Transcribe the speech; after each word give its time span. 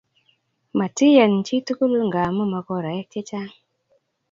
Matiyan 0.77 1.33
chituku 1.45 1.85
ngamnu 2.09 2.43
makorae 2.53 3.01
che 3.11 3.21
chang 3.29 3.51